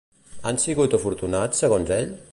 Han 0.51 0.57
sigut 0.63 0.97
afortunats, 0.99 1.63
segons 1.65 1.97
ell? 2.01 2.15